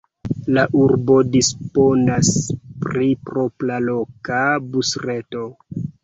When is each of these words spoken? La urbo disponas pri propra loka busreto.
La 0.57 0.61
urbo 0.83 1.17
disponas 1.33 2.31
pri 2.85 3.09
propra 3.29 3.77
loka 3.89 4.39
busreto. 4.71 5.43